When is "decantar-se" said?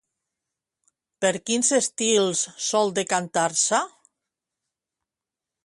3.01-3.85